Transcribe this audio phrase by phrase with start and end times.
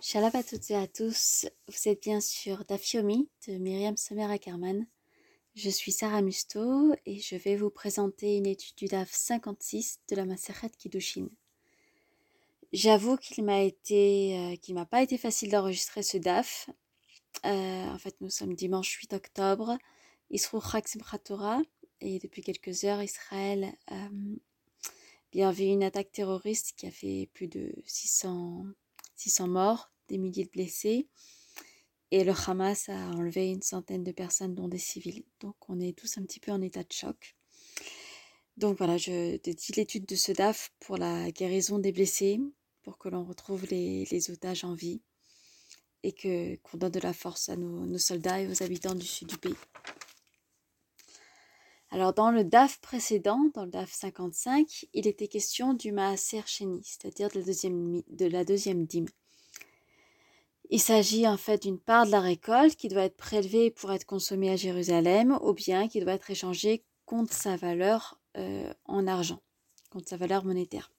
[0.00, 1.46] Shalom à toutes et à tous.
[1.66, 4.86] Vous êtes bien sûr Dafyomi de Myriam Sommer Ackerman.
[5.56, 10.14] Je suis Sarah Musto et je vais vous présenter une étude du DAF 56 de
[10.14, 11.26] la Maseret Kiddushin.
[12.72, 16.70] J'avoue qu'il m'a été, euh, qu'il m'a pas été facile d'enregistrer ce DAF.
[17.44, 17.48] Euh,
[17.86, 19.78] en fait, nous sommes dimanche 8 octobre.
[20.32, 21.60] Simchat Torah
[22.00, 24.36] et depuis quelques heures, Israël euh,
[25.32, 28.64] bien vu une attaque terroriste qui a fait plus de 600
[29.18, 31.08] 600 morts, des milliers de blessés.
[32.10, 35.24] Et le Hamas a enlevé une centaine de personnes, dont des civils.
[35.40, 37.36] Donc on est tous un petit peu en état de choc.
[38.56, 42.40] Donc voilà, je dédie l'étude de ce DAF pour la guérison des blessés,
[42.82, 45.00] pour que l'on retrouve les, otages en vie
[46.02, 49.28] et que qu'on donne de la force à nos, soldats et aux habitants du sud
[49.28, 49.54] du pays.
[51.90, 56.82] Alors dans le DAF précédent, dans le DAF 55, il était question du Maaser Sheni,
[56.84, 59.08] c'est-à-dire de la deuxième, de la deuxième dîme.
[60.70, 64.04] Il s'agit en fait d'une part de la récolte qui doit être prélevée pour être
[64.04, 69.40] consommée à Jérusalem ou bien qui doit être échangée contre sa valeur euh, en argent,
[69.88, 70.92] contre sa valeur monétaire.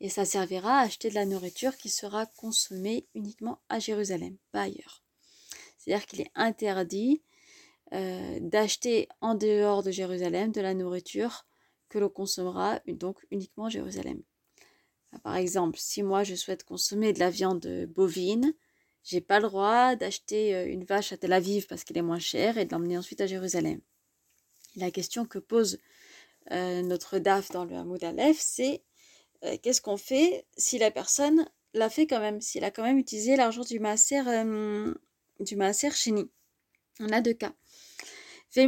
[0.00, 4.62] Et ça servira à acheter de la nourriture qui sera consommée uniquement à Jérusalem, pas
[4.62, 5.02] ailleurs.
[5.78, 7.22] C'est-à-dire qu'il est interdit
[7.92, 11.44] euh, d'acheter en dehors de Jérusalem de la nourriture
[11.88, 14.22] que l'on consommera donc uniquement à Jérusalem.
[15.24, 18.54] Par exemple, si moi je souhaite consommer de la viande bovine,
[19.02, 22.20] j'ai pas le droit d'acheter euh, une vache à Tel Aviv parce qu'elle est moins
[22.20, 23.80] chère et de l'emmener ensuite à Jérusalem.
[24.76, 25.80] La question que pose
[26.52, 28.84] euh, notre DAF dans le Hamoud Aleph, c'est
[29.62, 33.36] qu'est-ce qu'on fait si la personne l'a fait quand même, s'il a quand même utilisé
[33.36, 34.22] l'argent du maaser,
[35.40, 35.88] du maaser.
[37.00, 37.54] On a deux cas.
[38.56, 38.60] E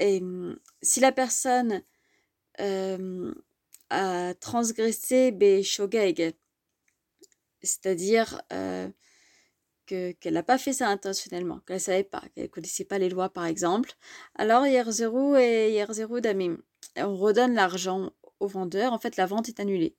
[0.00, 1.82] et e, si la personne
[2.60, 3.34] euh,
[3.90, 6.34] a transgressé Beshogeg,
[7.62, 8.88] c'est-à-dire euh,
[9.86, 13.08] qu'elle n'a pas fait ça intentionnellement, qu'elle ne savait pas, qu'elle ne connaissait pas les
[13.08, 13.92] lois par exemple,
[14.34, 16.58] alors Yerzeru et Yerzeru Damim,
[16.96, 19.96] on redonne l'argent au vendeur, en fait la vente est annulée.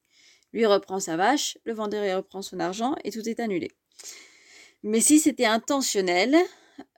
[0.54, 3.70] Lui reprend sa vache, le vendeur reprend son argent et tout est annulé.
[4.84, 6.36] Mais si c'était intentionnel,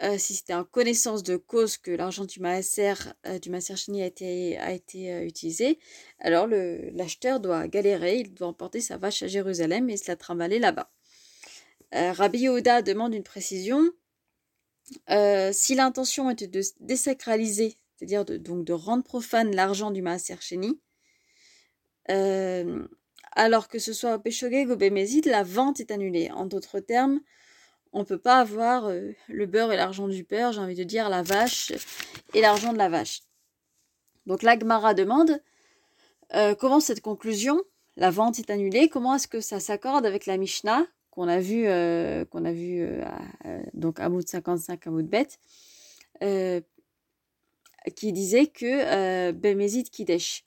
[0.03, 2.93] euh, si c'était en connaissance de cause que l'argent du maaser,
[3.25, 5.79] euh, du maaser a été, a été euh, utilisé,
[6.19, 10.59] alors l'acheteur doit galérer, il doit emporter sa vache à Jérusalem et se la trimballer
[10.59, 10.91] là-bas.
[11.93, 13.91] Rabbi Yehuda demande une précision.
[15.51, 20.79] si l'intention était de désacraliser, c'est-à-dire de, donc de rendre profane l'argent du maaser chéni,
[23.33, 26.29] alors que ce soit au Péchogeg ou Bémézid, la vente est annulée.
[26.31, 27.21] En d'autres termes,
[27.93, 30.83] on ne peut pas avoir euh, le beurre et l'argent du beurre, j'ai envie de
[30.83, 31.71] dire la vache
[32.33, 33.21] et l'argent de la vache.
[34.25, 35.41] Donc l'Agmara demande
[36.33, 37.61] euh, comment cette conclusion,
[37.97, 41.67] la vente est annulée, comment est-ce que ça s'accorde avec la Mishnah qu'on a vu,
[41.67, 42.87] euh, qu'on a vu
[43.73, 45.39] donc à bout de 55 à bout de bête,
[47.95, 50.45] qui disait que Bémézid Kidesh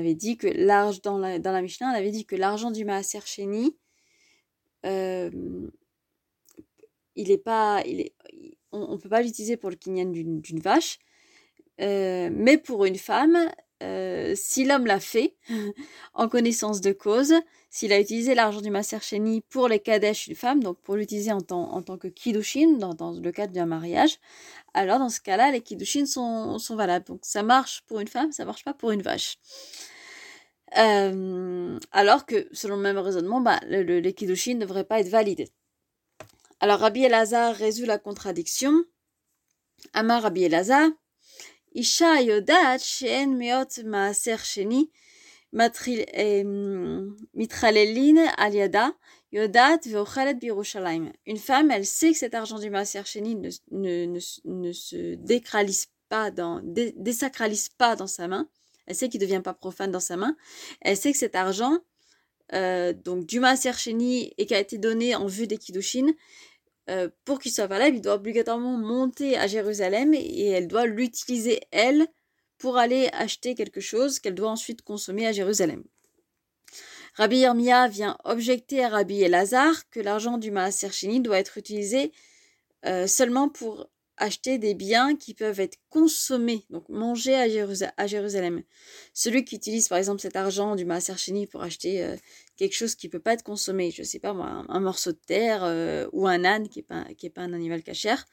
[0.00, 3.76] avait dit que l'argent dans la, Mishnah, on avait dit que l'argent du Maaser Sheni,
[4.86, 5.30] euh,
[7.16, 8.14] il est pas, il est,
[8.72, 10.98] on peut pas l'utiliser pour le kinyan d'une vache,
[11.80, 13.50] euh, mais pour une femme,
[13.82, 15.36] euh, si l'homme l'a fait
[16.14, 17.34] en connaissance de cause,
[17.70, 21.32] s'il a utilisé l'argent du Maser Sheni pour les Kadesh une femme, donc pour l'utiliser
[21.32, 24.18] en tant, tant que Kiddushin, dans, le cadre d'un mariage,
[24.74, 27.06] alors dans ce cas-là, les Kiddushin sont, valables.
[27.06, 29.38] Donc ça marche pour une femme, ça marche pas pour une vache.
[30.78, 35.00] Euh, alors que, selon le même raisonnement, bah, le, le, les Kiddushin ne devraient pas
[35.00, 35.48] être valides.
[36.60, 38.84] Alors Rabbi Elazar résout la contradiction.
[39.94, 40.88] Amar Rabbi Elazar,
[41.75, 44.85] אישה יודעת שאין מאות מעשר שני
[47.33, 48.87] מתחללין על ידה,
[49.33, 51.11] יודעת ואוכלת בירושלים.
[51.27, 55.15] Une femme, elle sait que cet argent du maaser sheni ne, ne, ne, ne se
[55.15, 58.47] décralise pas dans, dé, désacralise pas dans sa main.
[58.87, 60.35] Elle sait qu'il ne devient pas profane dans sa main.
[60.81, 61.79] Elle sait que cet argent,
[62.53, 66.07] euh, donc du maaser sheni et qui a été donné en vue des kiddushin,
[66.90, 71.60] euh, pour qu'il soit valable, il doit obligatoirement monter à Jérusalem et elle doit l'utiliser,
[71.70, 72.08] elle,
[72.58, 75.84] pour aller acheter quelque chose qu'elle doit ensuite consommer à Jérusalem.
[77.14, 80.88] Rabbi Yermia vient objecter à Rabbi Elazar que l'argent du Maaser
[81.20, 82.12] doit être utilisé
[82.86, 87.48] euh, seulement pour acheter des biens qui peuvent être consommés, donc mangés à,
[88.06, 88.62] Jérusalem.
[89.14, 92.16] Celui qui utilise par exemple cet argent du Maaser pour acheter euh,
[92.60, 95.64] quelque chose qui peut pas être consommé, je sais pas moi, un, morceau de terre
[95.64, 98.26] euh, ou un âne qui est pas un animal cachère,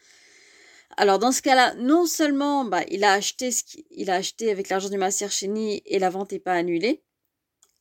[0.98, 4.68] Alors dans ce cas-là, non seulement bah, il a acheté ce qu'il a acheté avec
[4.68, 7.06] l'argent du Maaser Sheni et la vente n'est pas annulée,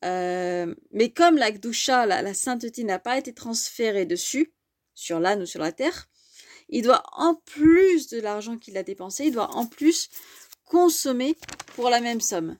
[0.04, 4.54] euh, mais comme la Gdusha, la, sainteté n'a pas été transférée dessus,
[4.94, 6.06] sur l'âne ou sur la terre,
[6.68, 10.10] il doit en plus de l'argent qu'il a dépensé, il doit en plus
[10.64, 11.36] consommer
[11.74, 12.56] pour la même somme.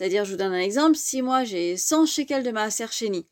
[0.00, 3.26] C'est-à-dire, je vous donne un exemple, si moi j'ai 100 shekels de Maaser Sheni,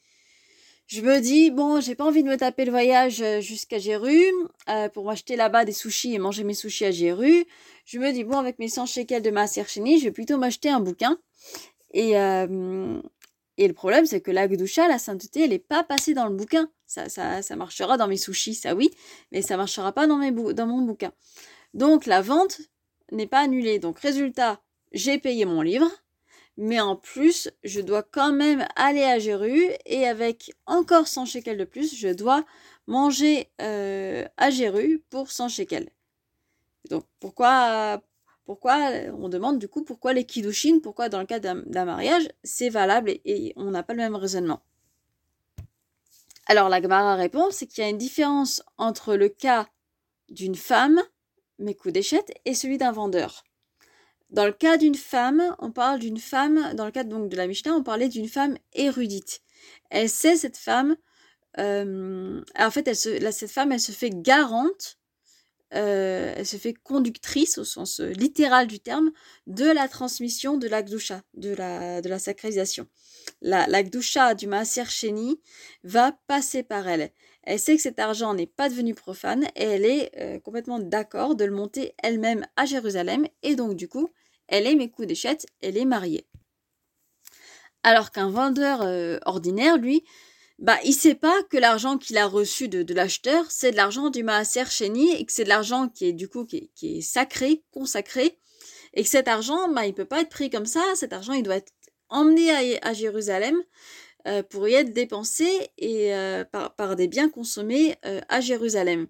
[0.86, 4.22] je me dis, bon, j'ai pas envie de me taper le voyage euh, jusqu'à Jéru
[4.68, 7.46] euh, pour m'acheter là-bas des sushis et manger mes sushis à Jéru.
[7.86, 10.68] Je me dis, bon, avec mes 100 shekels de Maaser Sheni, je vais plutôt m'acheter
[10.68, 11.18] un bouquin.
[11.94, 13.00] Et, euh,
[13.56, 16.70] et le problème, c'est que la la sainteté, elle n'est pas passée dans le bouquin.
[16.86, 18.90] Ça, ça, ça, marchera dans mes sushis, ça oui,
[19.32, 21.12] mais ça marchera pas dans, mes dans mon bouquin.
[21.72, 22.60] Donc la vente
[23.10, 23.78] n'est pas annulée.
[23.78, 24.60] Donc résultat,
[24.92, 25.90] j'ai payé mon livre,
[26.58, 31.56] mais en plus, je dois quand même aller à Jéru et avec encore 100 shekels
[31.56, 32.44] de plus, je dois
[32.88, 35.88] manger euh, à Jéru pour 100 shekels.
[36.90, 38.02] Donc pourquoi
[38.44, 42.70] pourquoi on demande du coup pourquoi les kiddushin, pourquoi dans le cas d'un mariage, c'est
[42.70, 44.60] valable et, on n'a pas le même raisonnement.
[46.46, 49.68] Alors la Gemara répond, c'est qu'il y a une différence entre le cas
[50.28, 51.00] d'une femme,
[51.58, 53.44] d'échette, et celui d'un vendeur.
[54.30, 57.46] Dans le cas d'une femme, on parle d'une femme, dans le cas donc de la
[57.46, 59.40] Mishnah, on parlait d'une femme érudite.
[59.90, 60.96] Elle sait cette femme,
[61.58, 64.98] euh, en fait, cette femme, elle se fait garante
[65.74, 69.10] euh, elle se fait conductrice au sens euh, littéral du terme
[69.46, 72.86] de la transmission de la de la, de la sacralisation.
[73.42, 75.42] La, la du Maaser Sheni
[75.84, 77.10] va passer par elle.
[77.42, 81.44] Elle sait que cet argent n'est pas devenu profane et elle est complètement d'accord de
[81.44, 84.08] le monter elle-même à Jérusalem et donc du coup,
[84.48, 86.26] elle est mes coups d'échette, elle est mariée.
[87.82, 88.80] Alors qu'un vendeur
[89.24, 90.04] ordinaire, lui,
[90.58, 94.24] bah, il sait pas que l'argent qu'il a reçu de, l'acheteur, c'est de l'argent du
[94.24, 98.38] Maaser Sheni et que c'est de l'argent qui est du coup qui est, sacré, consacré,
[98.94, 100.82] et que cet argent, bah, il peut pas être pris comme ça.
[100.96, 101.72] Cet argent, il doit être
[102.08, 102.50] emmené
[102.82, 103.62] à, Jérusalem
[104.26, 105.46] euh, pour y être dépensé
[105.76, 109.06] et euh, par, des biens consommés euh, à Jérusalem.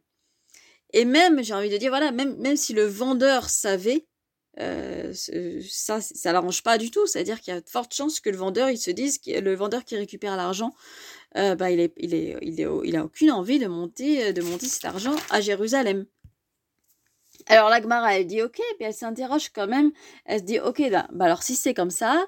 [0.93, 4.07] Et même, j'ai envie de dire, voilà, même si le vendeur savait,
[4.61, 5.13] euh,
[5.69, 7.07] ça, ça l'arrange pas du tout.
[7.07, 9.55] C'est-à-dire qu'il y a de fortes chances que le vendeur, il se dise, que le
[9.55, 10.75] vendeur qui récupère l'argent,
[11.37, 14.85] euh, bah, il, est, il, est, il, a aucune envie de monter, de monter cet
[14.85, 16.07] argent à Jérusalem.
[17.47, 19.93] Alors la Gemara, elle dit ok, puis elle s'interroge quand même.
[20.25, 22.27] Elle se dit ok, bah, bah alors si c'est comme ça,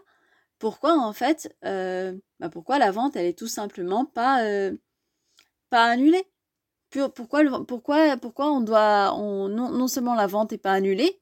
[0.59, 4.77] pourquoi en fait, euh, bah, pourquoi la vente, elle est tout simplement pas, euh,
[5.71, 6.25] pas annulée?
[7.15, 11.21] Pourquoi, pourquoi, pourquoi on doit, on, non, non seulement la vente n'est pas annulée,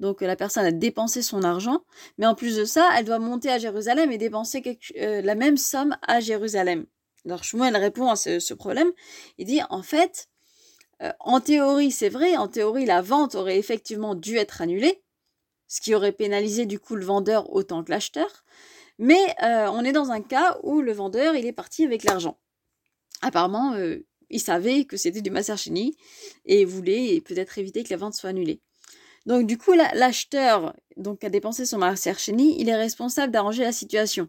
[0.00, 1.82] donc la personne a dépensé son argent,
[2.18, 5.96] mais en plus de ça, elle doit monter à Jérusalem et dépenser la même somme
[6.06, 6.86] à Jérusalem.
[7.24, 8.92] Alors Shmuel répond à ce, problème.
[9.38, 10.28] Il dit en fait,
[11.02, 15.02] euh, en théorie c'est vrai, en théorie la vente aurait effectivement dû être annulée,
[15.66, 18.44] ce qui aurait pénalisé du coup le vendeur autant que l'acheteur.
[18.98, 22.38] Mais euh, on est dans un cas où le vendeur il est parti avec l'argent.
[23.20, 25.96] Apparemment, euh, il savait que c'était du Maserchini
[26.44, 28.60] et voulait peut-être éviter que la vente soit annulée.
[29.28, 34.28] Donc du coup, l'acheteur donc a dépensé son Maserchini, il est responsable d'arranger la situation.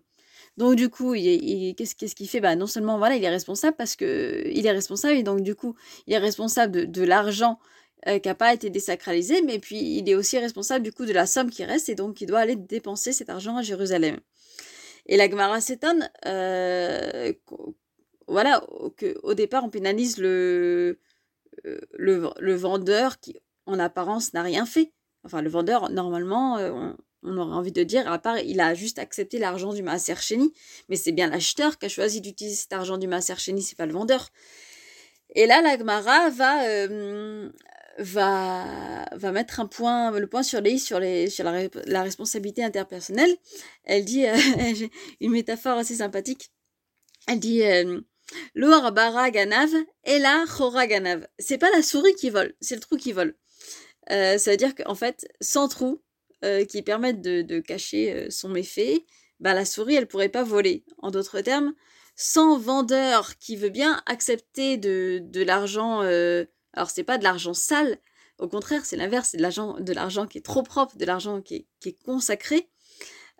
[0.57, 2.41] Donc du coup, qu'est-ce qu'il fait?
[2.41, 5.55] Bah, Non seulement voilà, il est responsable parce que il est responsable et donc du
[5.55, 5.75] coup,
[6.05, 7.59] il est responsable de, l'argent
[8.07, 11.13] euh, qui n'a pas été désacralisé, mais puis il est aussi responsable du coup de
[11.13, 14.19] la somme qui reste et donc il doit aller dépenser cet argent à Jérusalem.
[15.05, 17.31] Et la Gemara s'étonne, euh,
[18.27, 18.61] voilà,
[18.97, 20.95] qu'au départ on pénalise euh,
[21.93, 24.91] le, vendeur qui en apparence n'a rien fait.
[25.23, 26.91] Enfin, le vendeur, normalement, euh,
[27.23, 30.53] on aurait envie de dire, à part, il a juste accepté l'argent du Maaser Sheni,
[30.87, 33.85] mais c'est bien l'acheteur qui a choisi d'utiliser cet argent du Maaser Sheni, c'est pas
[33.85, 34.29] le vendeur.
[35.35, 37.49] Et là, la Gemara va, euh,
[37.99, 43.35] va, va mettre un point, le point sur les sur, les, sur la, responsabilité interpersonnelle.
[43.83, 44.35] Elle dit, euh,
[45.21, 46.51] une métaphore assez sympathique.
[47.27, 48.01] Elle dit, euh,
[48.55, 49.69] bara ganav
[50.05, 51.27] et la chora ganav.
[51.37, 53.35] C'est pas la souris qui vole, c'est le trou qui vole.
[54.09, 56.01] Ça veut dire qu'en fait, sans trou,
[56.45, 59.05] euh, qui permettent de, cacher euh, son méfait,
[59.41, 60.85] bah, la souris, elle pourrait pas voler.
[60.99, 61.73] En d'autres termes,
[62.15, 67.97] sans vendeur qui veut bien accepter de, l'argent, euh, alors c'est pas de l'argent sale,
[68.37, 72.03] au contraire, c'est l'inverse, c'est de l'argent, qui est trop propre, de l'argent qui est,
[72.05, 72.69] consacré.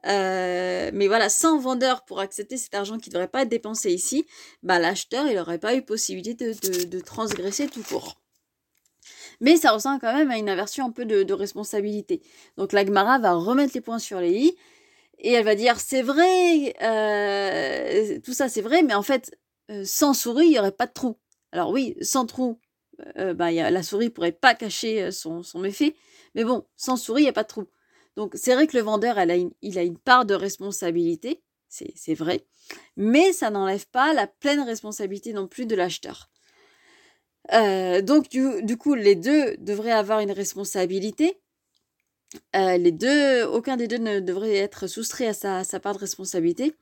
[0.04, 4.26] mais voilà, sans vendeur pour accepter cet argent qui ne devrait pas être dépensé ici,
[4.62, 8.20] bah, l'acheteur, il n'aurait pas eu possibilité de transgresser tout court
[9.40, 12.22] mais ça ressemble quand même à une inversion un peu de, responsabilité.
[12.58, 14.58] Donc la Gemara va remettre les points sur les i
[15.20, 19.38] et elle va dire c'est vrai, euh, tout ça c'est vrai, mais en fait
[19.72, 21.18] euh, sans souris il n'y aurait pas de trou.
[21.52, 22.60] Alors oui, sans trou,
[23.16, 25.96] bah, la souris pourrait pas cacher son, méfait.
[26.36, 27.66] Mais bon, sans souris, il n'y a pas de trou.
[28.16, 32.46] Donc c'est vrai que le vendeur, a il a une part de responsabilité, c'est vrai,
[32.98, 36.30] mais ça n'enlève pas la pleine responsabilité non plus de l'acheteur.
[37.54, 41.40] Euh, donc du, coup, les deux devraient avoir une responsabilité.
[42.56, 46.76] Euh, les deux, aucun des deux ne devrait être soustrait à sa, part de responsabilité.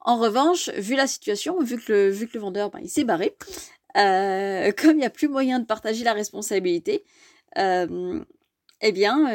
[0.00, 3.04] En revanche, vu la situation, vu que le, vu que le vendeur, ben, il s'est
[3.04, 3.36] barré,
[3.96, 7.04] euh, comme il n'y a plus moyen de partager la responsabilité,
[7.56, 9.32] eh bien,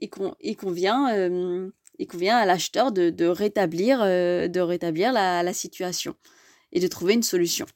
[0.00, 0.10] il,
[0.56, 6.14] convient, il convient à l'acheteur de, rétablir, de rétablir la situation
[6.72, 7.66] et de trouver une solution.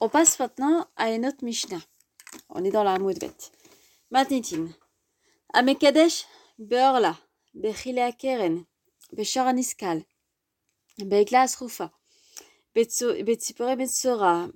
[0.00, 1.82] On passe maintenant à une autre Mishnah.
[2.48, 3.36] On est dans la Hamoudbet.
[4.10, 4.68] Matnitin.
[5.52, 6.26] Amekadesh
[6.58, 7.16] beorla,
[7.54, 8.64] bechile akeren,
[9.12, 10.02] beshar aniskal,
[10.98, 11.90] beikla asrufa,
[12.74, 14.48] betzipore betzora,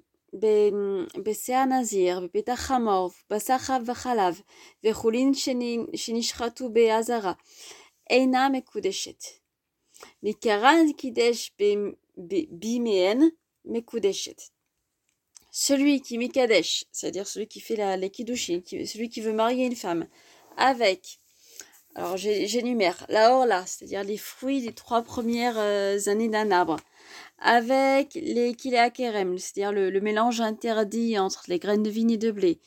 [1.24, 4.40] בשא nazir, בפתח חמור, בשר חב וחלב,
[4.84, 5.32] וחולין
[5.94, 7.32] שנשחטו באזהרה,
[8.10, 9.24] אינה מקודשת.
[10.22, 11.52] מקרן קידש
[12.50, 13.20] בימיהן
[13.64, 14.42] מקודשת.
[15.55, 20.07] celui qui Mikadesh, c'est-à-dire celui qui fait la, les celui qui veut marier une femme,
[20.57, 21.19] avec,
[21.93, 26.77] alors j'énumère, la orla, c'est-à-dire les fruits des trois premières euh, années d'un arbre,
[27.37, 32.59] avec les kileakerem, c'est-à-dire le, mélange interdit entre les graines de vigne et de blé,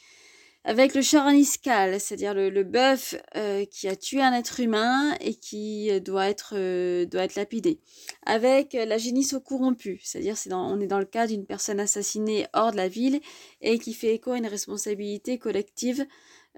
[0.66, 5.92] avec le charaniskal, c'est-à-dire le, bœuf euh, qui a tué un être humain et qui
[5.92, 7.78] euh, doit être, euh, doit être lapidé,
[8.26, 12.72] avec la génisse corrompue, c'est-à-dire c'est on est dans le cas d'une personne assassinée hors
[12.72, 13.20] de la ville
[13.60, 16.04] et qui fait écho à une responsabilité collective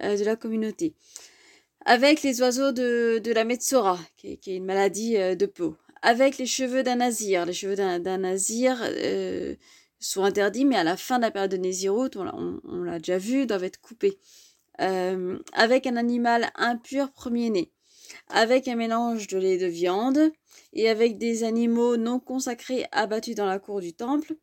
[0.01, 0.95] de la communauté,
[1.85, 6.47] avec les oiseaux de, de la Metsora, qui est, une maladie de peau, avec les
[6.47, 8.81] cheveux d'un nazir, les cheveux d'un nazir
[10.01, 13.47] sont interdits, mais à la fin de la période de Nézirut, on, l'a déjà vu,
[13.47, 14.19] doivent être coupés.
[14.81, 17.73] Euh, avec un animal impur premier-né,
[18.29, 20.31] avec un mélange de lait de viande,
[20.73, 24.35] et avec des animaux non consacrés abattus dans la cour du temple.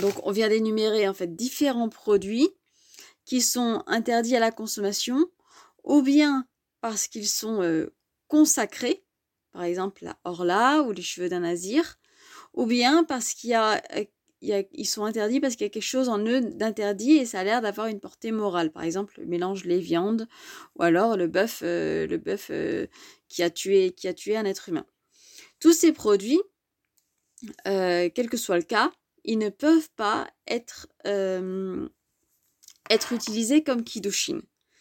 [0.00, 2.48] Donc on vient d'énumérer en fait différents produits
[3.24, 5.26] qui sont interdits à la consommation,
[5.84, 6.46] ou bien
[6.80, 7.94] parce qu'ils sont euh,
[8.28, 9.04] consacrés,
[9.52, 11.98] par exemple la orla ou les cheveux d'un nazir,
[12.54, 13.82] ou bien parce qu'il y a
[14.42, 17.44] ils sont interdits parce qu'il y a quelque chose en eux d'interdit et ça a
[17.44, 18.70] l'air d'avoir une portée morale.
[18.70, 20.26] Par exemple, le mélange les viandes
[20.76, 22.06] ou alors le bœuf, euh,
[22.50, 22.86] euh,
[23.28, 24.86] qui, a tué, qui a tué un être humain.
[25.58, 26.40] Tous ces produits,
[27.66, 28.92] euh, quel que soit le cas,
[29.24, 31.92] ils ne peuvent pas être, être
[33.12, 34.40] utilisés comme kidushin.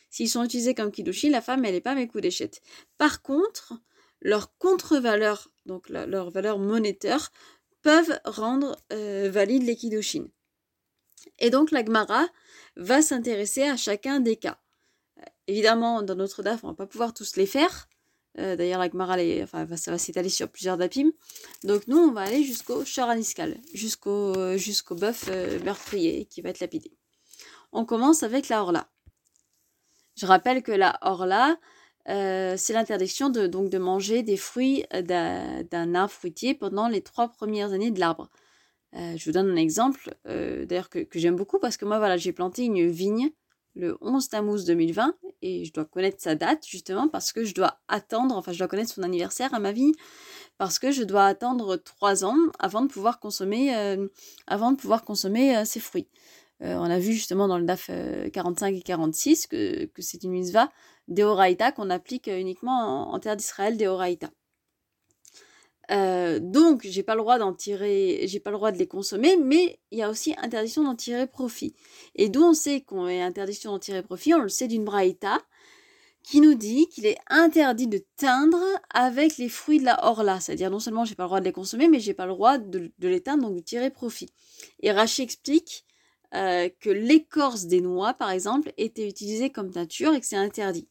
[0.09, 2.61] S'ils sont utilisés comme kidushin, la femme, elle n'est pas mes coups d'échette.
[2.97, 3.73] Par contre,
[4.21, 7.31] leur contre-valeur, donc leur valeur monétaire,
[7.81, 9.77] peuvent rendre euh, valide les
[11.39, 12.27] Et donc la Gemara
[12.75, 14.59] va s'intéresser à chacun des cas.
[15.47, 17.89] évidemment, dans notre DAF, on ne va pas pouvoir tous les faire.
[18.37, 21.11] Euh, d'ailleurs, la Gemara, enfin, ça va s'étaler sur plusieurs dapim.
[21.63, 25.29] Donc nous, on va aller jusqu'au charaniskal, jusqu'au euh, jusqu'au bœuf
[25.63, 26.91] meurtrier qui va être lapidé.
[27.71, 28.89] On commence avec la orla.
[30.15, 31.57] Je rappelle que la orla,
[32.07, 37.01] euh, c'est l'interdiction de, donc de manger des fruits euh, d'un arbre fruitier pendant les
[37.01, 38.29] trois premières années de l'arbre.
[38.95, 42.31] Euh, je vous donne un exemple, d'ailleurs que, j'aime beaucoup parce que moi, voilà, j'ai
[42.31, 43.29] planté une vigne
[43.75, 45.13] le 11 Tammuz 2020
[45.43, 48.67] et je dois connaître sa date justement parce que je dois attendre, enfin je dois
[48.67, 49.93] connaître son anniversaire à ma vie
[50.57, 53.71] parce que je dois attendre trois ans avant de pouvoir consommer,
[54.47, 56.07] avant de pouvoir consommer ces fruits.
[56.61, 57.91] on a vu justement dans le DAF
[58.33, 60.35] 45 et 46 que, que c'est une
[61.09, 64.29] mitzvah Deoraita qu'on applique uniquement en, terre d'Israël, Deoraita.
[65.91, 69.37] Euh, donc, j'ai pas le droit d'en tirer, j'ai pas le droit de les consommer,
[69.37, 71.73] mais il y a aussi interdiction d'en tirer profit.
[72.15, 75.39] Et d'où on sait qu'on est interdiction d'en tirer profit, on le sait d'une braïta
[76.21, 78.61] qui nous dit qu'il est interdit de teindre
[78.93, 81.51] avec les fruits de la orla, c'est-à-dire non seulement j'ai pas le droit de les
[81.51, 84.29] consommer, mais j'ai pas le droit de, les teindre, donc de tirer profit.
[84.81, 85.85] Et Rachi explique
[86.35, 90.87] euh, que l'écorce des noix, par exemple, était utilisée comme teinture et que c'est interdit.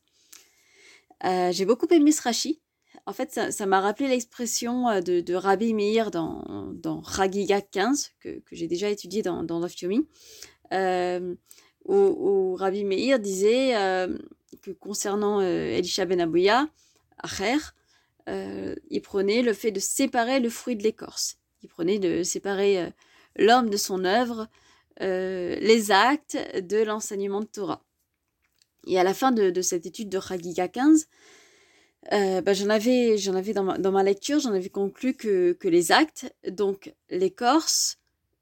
[1.25, 2.61] Euh, j'ai beaucoup aimé ce Rashi.
[3.07, 8.69] En fait, ça m'a rappelé l'expression euh, de, Rabbi Meir dans, dans 15, que, j'ai
[8.69, 9.65] déjà étudié dans, dans
[10.73, 11.35] euh,
[11.87, 13.73] où, Rabbi Meir disait
[14.63, 16.69] que concernant Elisha ben Abouya,
[17.19, 17.57] Acher,
[18.27, 21.39] il prenait le fait de séparer le fruit de l'écorce.
[21.63, 22.93] Il prenait de séparer
[23.37, 24.49] l'homme de son œuvre,
[25.01, 27.88] les actes de l'enseignement de Torah.
[28.89, 31.09] Et à la fin de, cette étude de Chagiga 15,
[32.13, 33.17] euh, bah, j'en avais,
[33.53, 37.99] dans ma, lecture, j'en avais conclu que, les actes, donc l'écorce,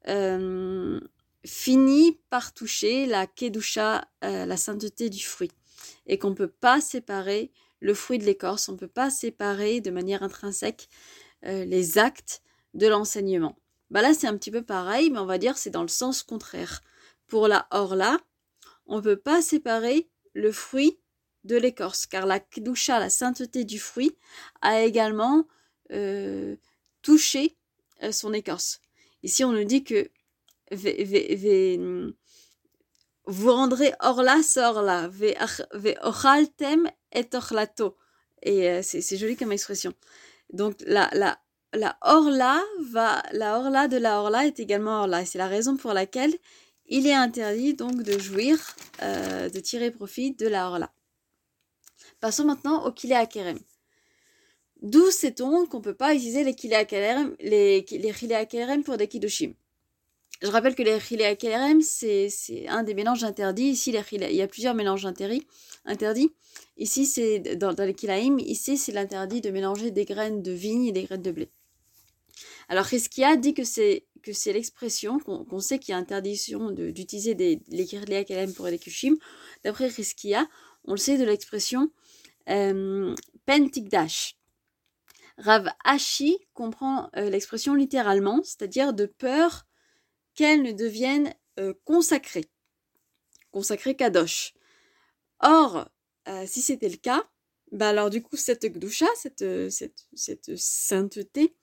[0.07, 1.01] euh,
[1.45, 5.51] finit par toucher la kedusha, euh, la sainteté du fruit,
[6.05, 7.51] et qu'on ne peut pas séparer
[7.81, 10.89] le fruit de l'écorce, on ne peut pas séparer de manière intrinsèque
[11.43, 12.41] les actes
[12.73, 13.59] de l'enseignement.
[13.91, 16.23] Bah là, c'est un petit peu pareil, mais on va dire c'est dans le sens
[16.23, 16.81] contraire.
[17.27, 18.17] Pour la orla,
[18.87, 20.99] on ne peut pas séparer le fruit
[21.43, 24.15] de l'écorce, car la kedusha, la sainteté du fruit,
[24.61, 25.47] a également
[25.91, 26.55] euh,
[27.01, 27.57] touché
[28.03, 28.79] euh, son écorce.
[29.23, 30.09] Ici, on nous dit que
[33.25, 35.33] vous rendrez orla sorla, ve
[36.03, 37.97] ochaltem et ochlato.
[38.43, 39.93] Et euh, c'est joli comme expression.
[40.53, 41.39] Donc la, la,
[41.73, 45.23] la orla va, la orla de la orla est également orla.
[45.23, 46.37] Et c'est la raison pour laquelle
[46.87, 48.57] il est interdit donc de jouir,
[49.01, 50.91] euh, de tirer profit de la orla.
[52.19, 53.59] Passons maintenant au kilé kerem.
[54.81, 56.85] D'où sait-on qu'on ne peut pas utiliser les kilé
[57.39, 57.85] les,
[58.85, 59.53] pour des kidoshim
[60.41, 62.29] Je rappelle que les kilé kerem, c'est
[62.67, 63.69] un des mélanges interdits.
[63.69, 66.31] Ici, il y a plusieurs mélanges interdits.
[66.77, 70.91] Ici, c'est dans, les kilaim, ici, c'est l'interdit de mélanger des graines de vigne et
[70.91, 71.49] des graines de blé.
[72.69, 77.33] Alors, Riskia dit que c'est que c'est l'expression qu'on sait qu'il y a interdiction d'utiliser
[77.33, 79.15] les KLM pour les kushim.
[79.63, 80.49] D'après Riskia,
[80.83, 81.89] on le sait de l'expression
[82.49, 83.15] euh,
[83.45, 84.35] pentikdash.
[85.37, 89.65] Rav Ashi comprend euh, l'expression littéralement, c'est-à-dire de peur
[90.35, 92.45] qu'elle ne devienne euh, consacrée,
[93.51, 94.55] consacrée kadosh.
[95.39, 95.87] Or,
[96.27, 97.23] euh, si c'était le cas,
[97.71, 101.55] bah alors du coup, cette gdusha, cette, cette, cette sainteté,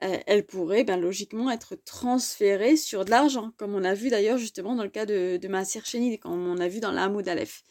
[0.00, 4.74] elle pourrait ben, logiquement être transférée sur de l'argent, comme on a vu d'ailleurs justement
[4.74, 5.82] dans le cas de, de Maasir
[6.20, 7.62] comme on a vu dans l'Amoud Aleph.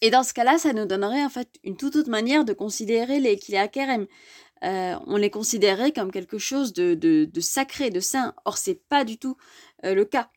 [0.00, 3.20] Et dans ce cas-là, ça nous donnerait en fait une toute autre manière de considérer
[3.20, 4.06] les Kilea Kerem.
[4.62, 8.34] Euh, on les considérait comme quelque chose de sacré, de saint.
[8.44, 9.36] Or, c'est pas du tout
[9.84, 10.30] euh, le cas.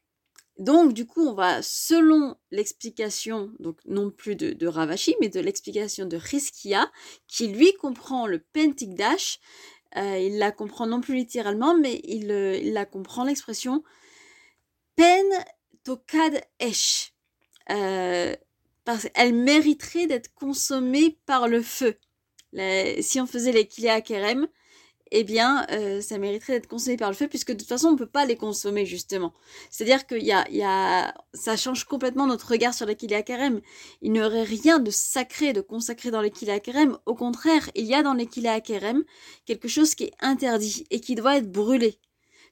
[0.60, 5.40] Donc, du coup, on va, selon l'explication, donc non plus de, de Ravashi, mais de
[5.40, 6.92] l'explication de Riskia,
[7.28, 9.40] qui lui comprend le Pentikdash,
[9.98, 13.84] euh, il la comprend non plus littéralement, mais il, euh, la comprend l'expression
[14.96, 15.26] pen
[15.84, 17.14] tokad esh.
[17.70, 18.36] Euh,
[18.86, 21.98] parce elle mériterait d'être consommée par le feu.
[23.02, 24.02] si on faisait les Kilea
[25.12, 27.92] eh bien, euh, ça mériterait d'être consommé par le feu, puisque de toute façon, on
[27.94, 29.34] ne peut pas les consommer, justement.
[29.70, 33.62] C'est-à-dire que y a, ça change complètement notre regard sur les Kilia Karem.
[34.02, 36.98] Il n'y aurait rien de sacré, de consacré dans les Kilia Karem.
[37.06, 39.04] Au contraire, il y a dans les Kilia Karem
[39.46, 42.00] quelque chose qui est interdit et qui doit être brûlé.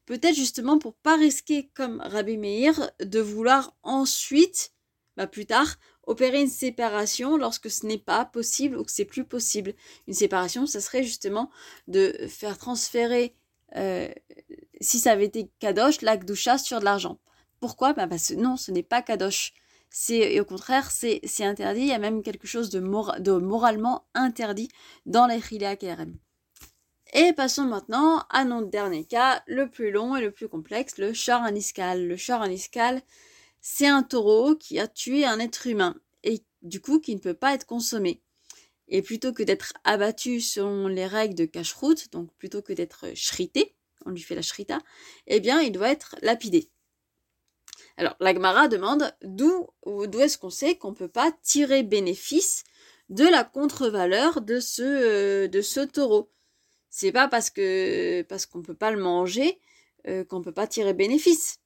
[0.05, 4.71] Peut-être justement pour pas risquer, comme Rabbi Meir, de vouloir ensuite,
[5.17, 9.25] bah plus tard, opérer une séparation lorsque ce n'est pas possible ou que c'est plus
[9.25, 9.73] possible.
[10.07, 11.49] Une séparation, ça serait justement
[11.87, 13.35] de faire transférer,
[13.75, 14.09] euh,
[14.81, 17.19] si ça avait été Kadosh, l'Akdusha sur de l'argent.
[17.59, 17.93] Pourquoi?
[17.93, 19.53] Bah Parce que non, ce n'est pas Kadosh.
[19.89, 21.81] C'est, au contraire, c'est, interdit.
[21.81, 22.79] Il y a même quelque chose de,
[23.19, 24.69] de moralement interdit
[25.05, 26.17] dans les Chilea KRM.
[27.13, 31.13] Et passons maintenant à notre dernier cas, le plus long et le plus complexe, le
[31.13, 32.07] char aniscal.
[32.07, 33.01] Le char aniscal,
[33.67, 37.33] c'est un taureau qui a tué un être humain et du coup qui ne peut
[37.33, 38.21] pas être consommé.
[38.87, 41.73] Et plutôt que d'être abattu selon les règles de cache
[42.11, 43.75] donc plutôt que d'être shrité,
[44.05, 44.77] on lui fait la shrita,
[45.25, 46.69] eh bien il doit être lapidé.
[47.97, 52.65] Alors l'Agmara demande d'où d'où est-ce qu'on sait qu'on ne peut pas tirer bénéfice
[53.09, 56.31] de la contre-valeur de ce, euh, de ce taureau?
[56.91, 59.59] C'est pas parce que parce qu'on peut pas le manger
[60.07, 61.57] euh, qu'on peut pas tirer bénéfice.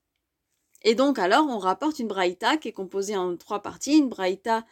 [0.84, 4.66] Et donc alors on rapporte une braïta qui est composée en trois parties, une braïta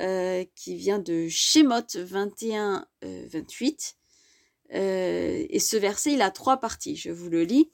[0.00, 2.82] euh, qui vient de Shemot 21-28.
[3.04, 6.96] Euh, euh, et ce verset, il a trois parties.
[6.96, 7.70] Je vous le lis.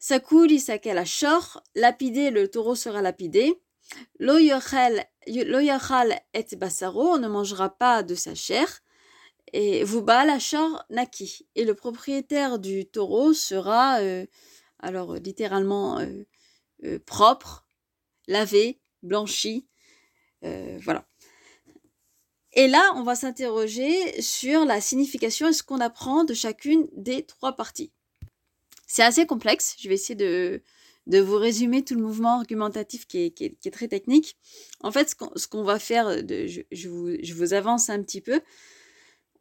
[0.00, 3.54] Sakoul isakel ashor, lapidé, le taureau sera lapidé.
[4.18, 8.82] Lo yochal et basaro, on ne mangera pas de sa chair.
[9.52, 11.46] Et vuba ashor naki.
[11.54, 14.00] Et le propriétaire du taureau sera,
[14.80, 16.00] alors littéralement,
[16.84, 17.66] euh, propre,
[18.26, 19.66] lavé, blanchi.
[20.44, 21.06] Euh, voilà.
[22.52, 27.24] Et là, on va s'interroger sur la signification et ce qu'on apprend de chacune des
[27.24, 27.92] trois parties.
[28.86, 29.76] C'est assez complexe.
[29.80, 30.62] Je vais essayer de,
[31.06, 34.36] de vous résumer tout le mouvement argumentatif qui est, qui est, très technique.
[34.80, 38.20] En fait, ce qu'on va faire, de, je, je, vous, je, vous, avance un petit
[38.20, 38.40] peu.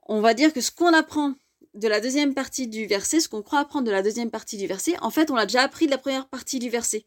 [0.07, 1.35] On va dire que ce qu'on apprend
[1.73, 4.67] de la deuxième partie du verset, ce qu'on croit apprendre de la deuxième partie du
[4.67, 7.05] verset, en fait, on l'a déjà appris de la première partie du verset.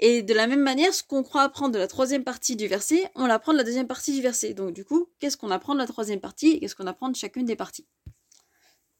[0.00, 3.10] Et de la même manière, ce qu'on croit apprendre de la troisième partie du verset,
[3.14, 4.54] on l'apprend de la deuxième partie du verset.
[4.54, 7.16] Donc du coup, qu'est-ce qu'on apprend de la troisième partie et qu'est-ce qu'on apprend de
[7.16, 7.86] chacune des parties?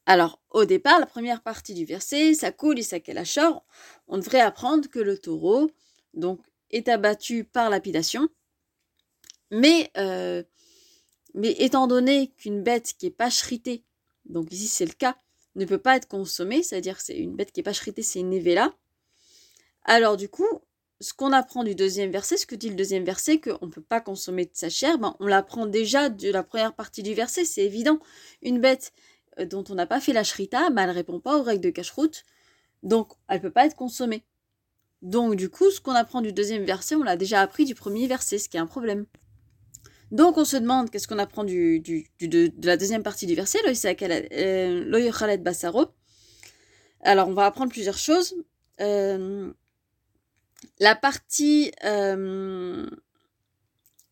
[0.06, 2.98] Alors, au départ, la première partie du verset, ça coule et ça
[4.08, 5.70] On devrait apprendre que le taureau
[6.14, 8.28] donc est abattu par lapidation.
[9.50, 10.42] Mais, euh,
[11.34, 13.84] mais étant donné qu'une bête qui n'est pas shritée,
[14.26, 15.16] donc ici c'est le cas,
[15.54, 18.30] ne peut pas être consommée, c'est-à-dire c'est une bête qui n'est pas shritée, c'est une
[18.30, 18.74] nevela,
[19.84, 20.46] alors du coup,
[21.00, 23.82] ce qu'on apprend du deuxième verset, ce que dit le deuxième verset, qu'on ne peut
[23.82, 27.44] pas consommer de sa chair, ben, on l'apprend déjà de la première partie du verset,
[27.44, 27.98] c'est évident.
[28.42, 28.92] Une bête
[29.40, 31.64] euh, dont on n'a pas fait la shrita, ben, elle ne répond pas aux règles
[31.64, 32.24] de cache-route,
[32.82, 34.22] donc elle ne peut pas être consommée.
[35.02, 38.06] Donc du coup, ce qu'on apprend du deuxième verset, on l'a déjà appris du premier
[38.06, 39.06] verset, ce qui est un problème.
[40.12, 41.82] Donc on se demande qu'est-ce qu'on apprend de,
[42.66, 45.86] la deuxième partie du verset, euh, Basaro.
[47.00, 48.34] Alors on va apprendre plusieurs choses.
[48.80, 49.50] Euh,
[50.78, 52.86] la partie euh,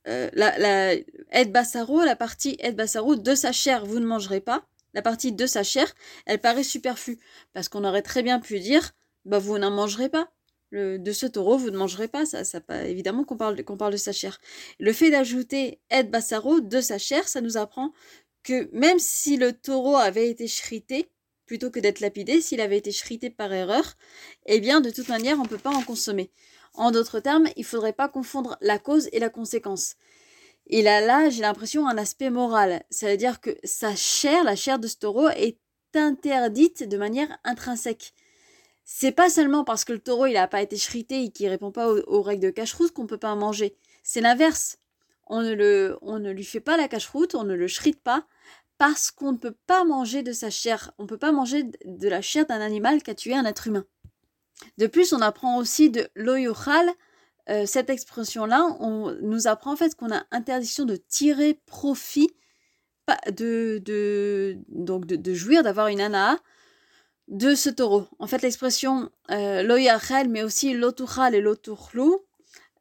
[0.07, 4.67] la, la Bassaro, la partie Ed Bassaro de sa chair, vous ne mangerez pas.
[4.95, 7.19] La partie de sa chair, elle paraît superflue
[7.53, 8.93] parce qu'on aurait très bien pu dire,
[9.27, 10.31] bah vous n'en mangerez pas.
[10.73, 12.25] De ce taureau, vous ne mangerez pas.
[12.27, 14.41] Ça, ça évidemment qu'on parle, parle de sa chair.
[14.79, 17.93] Le fait d'ajouter Ed Bassaro de sa chair, ça nous apprend
[18.43, 21.11] que même si le taureau avait été chrité,
[21.47, 23.97] plutôt que d'être lapidé, s'il avait été chrité par erreur,
[24.47, 26.31] eh bien, de toute manière, on ne peut pas en consommer.
[26.75, 29.97] En d'autres termes, il ne faudrait pas confondre la cause et la conséquence.
[30.67, 32.85] Il a là, j'ai l'impression, un aspect moral.
[32.91, 35.59] Ça veut dire que sa chair, la chair de ce taureau, est
[35.95, 38.15] interdite de manière intrinsèque.
[38.85, 41.71] C'est pas seulement parce que le taureau il n'a pas été chrité et qu'il répond
[41.71, 43.77] pas aux, règles de cache-route qu'on peut pas en manger.
[44.03, 44.79] C'est l'inverse.
[45.27, 48.27] On ne, le, on ne lui fait pas la cache-route, on ne le shrite pas,
[48.79, 50.93] parce qu'on ne peut pas manger de sa chair.
[50.99, 53.69] On ne peut pas manger de la chair d'un animal qui a tué un être
[53.69, 53.85] humain.
[54.79, 56.91] De plus, on apprend aussi de l'oyochal,
[57.49, 62.31] euh, cette expression-là, on nous apprend en fait qu'on a interdiction de tirer profit,
[63.33, 66.39] de, de, donc de, jouir, d'avoir une anaa
[67.31, 68.07] de ce taureau.
[68.19, 72.11] En fait, l'expression euh, mais aussi l'otuchal et l'otuchlu,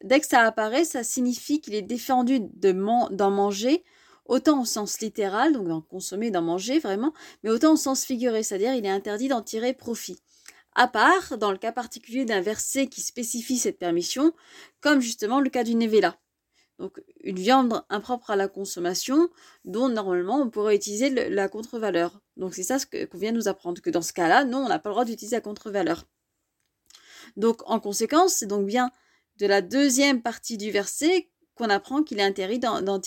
[0.03, 3.83] dès que ça apparaît, ça signifie qu'il est défendu d'en manger
[4.25, 8.43] autant au sens littéral, donc d'en consommer, d'en manger vraiment, mais autant au sens figuré,
[8.43, 10.19] c'est-à-dire il est interdit d'en tirer profit.
[10.75, 14.33] À part dans le cas particulier d'un verset qui spécifie cette permission,
[14.81, 16.15] comme justement le cas du nevela.
[16.80, 19.30] Donc une viande impropre à la consommation,
[19.65, 22.22] dont normalement on pourrait utiliser la contre-valeur.
[22.38, 24.80] Donc c'est ça ce qu'on vient nous apprendre, que dans ce cas-là, non, on n'a
[24.80, 26.06] pas le droit d'utiliser la contre-valeur.
[27.36, 28.92] Donc en conséquence, c'est donc bien
[29.38, 32.98] de la deuxième partie du verset qu'on apprend qu'il est interdit de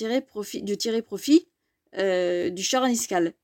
[0.75, 1.49] tirer profit
[1.99, 3.35] euh, du char niscal.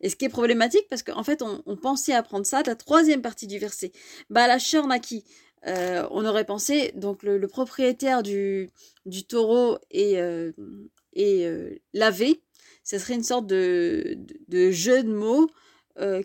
[0.00, 3.22] Et ce qui est problématique, parce qu'en fait, on, pensait apprendre ça de la troisième
[3.22, 3.92] partie du verset.
[4.30, 5.24] Bah, la Naki,
[5.66, 8.70] euh, on aurait pensé, donc le, propriétaire du,
[9.28, 10.52] taureau est, euh,
[11.18, 12.42] euh, lavé.
[12.84, 14.18] Ce serait une sorte de,
[14.70, 15.48] jeu de mots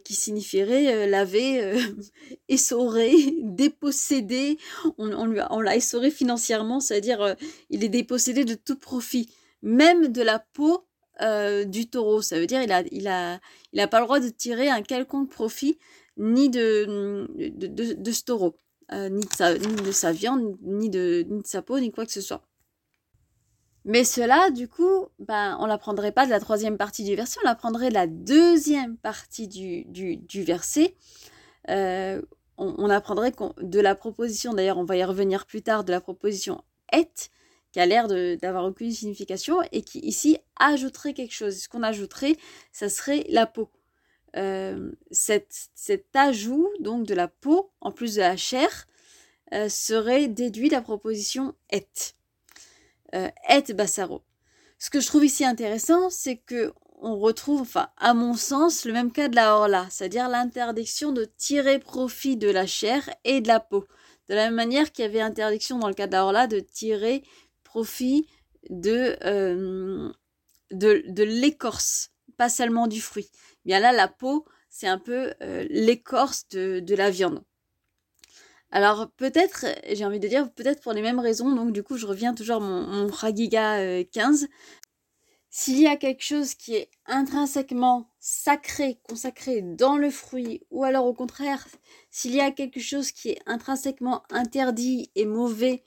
[0.03, 1.77] qui signifierait laver,
[2.49, 4.57] essorer, déposséder.
[4.97, 7.35] On, l'a essoré financièrement, c'est-à-dire
[7.69, 9.29] il est dépossédé de tout profit,
[9.61, 10.87] même de la peau
[11.67, 12.23] du taureau.
[12.23, 13.39] Ça veut dire il a, il a,
[13.71, 15.77] il a pas le droit de tirer un quelconque profit
[16.15, 18.55] ni de, de ce taureau,
[18.91, 22.05] ni, de sa, ni de sa viande, ni de, ni de sa peau, ni quoi
[22.05, 22.41] que ce soit.
[23.87, 27.47] Mais cela, du coup, ben, on l'apprendrait pas de la troisième partie du verset, on
[27.47, 30.95] l'apprendrait de la deuxième partie du, du, du verset.
[31.69, 32.21] Euh,
[32.57, 36.01] on, on, apprendrait de la proposition, d'ailleurs on va y revenir plus tard, de la
[36.01, 37.29] proposition est,
[37.71, 41.57] qui a l'air d'avoir aucune signification, et qui ici ajouterait quelque chose.
[41.57, 42.35] Ce qu'on ajouterait,
[42.73, 43.69] ça serait la peau.
[44.37, 45.69] Euh, cet,
[46.13, 48.87] ajout donc de la peau, en plus de la chair,
[49.53, 52.15] euh, serait déduit de la proposition est
[53.15, 54.21] euh, et Bassaro.
[54.77, 58.93] Ce que je trouve ici intéressant, c'est que on retrouve, enfin, à mon sens, le
[58.93, 63.47] même cas de la horla, c'est-à-dire l'interdiction de tirer profit de la chair et de
[63.47, 63.85] la peau.
[64.29, 66.59] De la même manière qu'il y avait interdiction dans le cas de la horla de
[66.59, 67.23] tirer
[67.63, 68.27] profit
[68.71, 70.11] euh,
[70.71, 73.29] de l'écorce, pas seulement du fruit.
[73.67, 77.43] Bien là, la peau, c'est un peu euh, l'écorce de, la viande.
[78.71, 82.05] Alors peut-être, j'ai envie de dire, peut-être pour les mêmes raisons, donc du coup je
[82.07, 83.43] reviens toujours à mon, mon 15.
[83.53, 84.47] Euh,
[85.49, 91.05] S'il y a quelque chose qui est intrinsèquement sacré, consacré dans le fruit, ou alors
[91.05, 91.67] au contraire,
[92.09, 95.83] s'il y a quelque chose qui est intrinsèquement interdit et mauvais,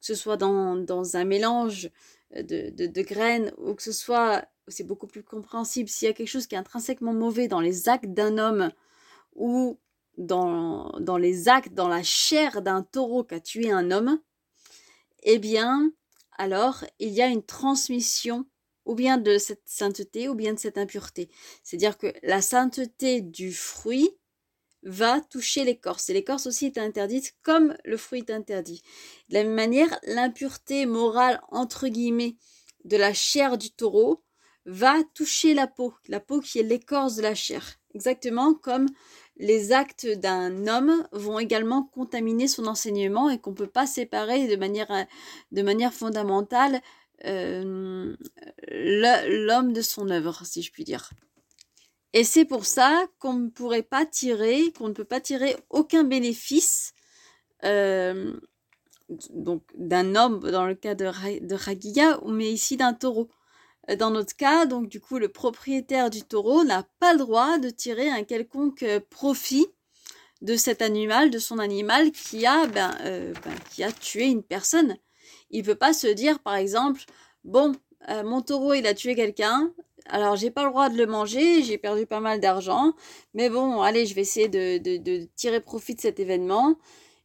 [0.00, 1.90] que ce soit dans, un mélange
[2.34, 6.14] de, de, de, graines, ou que ce soit, c'est beaucoup plus compréhensible, s'il y a
[6.14, 8.70] quelque chose qui est intrinsèquement mauvais dans les actes d'un homme,
[9.34, 9.78] ou
[10.18, 14.20] dans, les actes, dans la chair d'un taureau qui a tué un homme,
[15.22, 15.92] eh bien,
[16.36, 18.46] alors, il y a une transmission
[18.84, 21.28] ou bien de cette sainteté ou bien de cette impureté.
[21.62, 24.10] C'est-à-dire que la sainteté du fruit
[24.82, 26.08] va toucher l'écorce.
[26.08, 28.82] Et l'écorce aussi est interdite comme le fruit est interdit.
[29.28, 32.36] De la même manière, l'impureté morale, entre guillemets,
[32.84, 34.22] de la chair du taureau
[34.68, 37.64] va toucher la peau, la peau qui est l'écorce de la chair.
[37.94, 38.86] Exactement comme
[39.38, 44.46] les actes d'un homme vont également contaminer son enseignement et qu'on ne peut pas séparer
[44.46, 45.06] de manière,
[45.52, 46.82] de manière fondamentale
[47.24, 48.14] euh,
[48.68, 51.10] l'homme de son œuvre, si je puis dire.
[52.12, 56.04] Et c'est pour ça qu'on ne pourrait pas tirer, qu'on ne peut pas tirer aucun
[56.04, 56.92] bénéfice
[57.64, 58.38] euh,
[59.08, 61.04] d'un homme dans le cas de,
[61.46, 63.30] de Ragiya, mais ici d'un taureau.
[63.90, 67.58] Euh, dans notre cas, donc du coup, le propriétaire du taureau n'a pas le droit
[67.58, 69.66] de tirer un quelconque euh, profit
[70.40, 74.96] de cet animal, de son animal qui a, ben, euh, ben, tué une personne.
[75.50, 77.02] Il peut pas se dire, par exemple,
[77.42, 77.74] bon,
[78.24, 79.72] mon taureau, il a tué quelqu'un,
[80.06, 82.94] alors j'ai pas le droit de le manger, j'ai perdu pas mal d'argent,
[83.34, 86.76] mais bon, allez, je vais essayer de, tirer profit de cet événement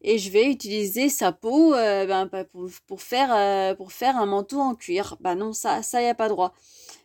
[0.04, 4.26] et je vais utiliser sa peau euh, ben, pour, pour, faire, euh, pour faire un
[4.26, 5.18] manteau en cuir.
[5.22, 6.54] Bah non, ça, ça y a pas droit.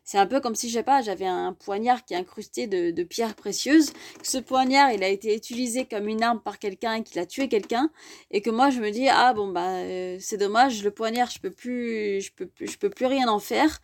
[0.04, 3.02] C'est un peu comme si, je sais pas, j'avais un poignard qui est incrusté de,
[3.04, 3.92] pierres précieuses.
[4.22, 7.48] Ce poignard, il a été utilisé comme une arme par quelqu'un et qu'il a tué
[7.48, 7.90] quelqu'un.
[8.30, 11.40] Et que moi, je me dis, ah bon, bah, euh, c'est dommage, le poignard, je
[11.40, 13.80] peux plus, je peux, je peux plus rien en faire.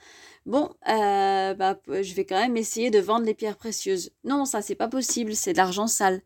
[0.46, 4.10] Bon, bah, je vais quand même essayer de vendre les pierres précieuses.
[4.24, 6.22] Non, ça, c'est pas possible, c'est de l'argent sale.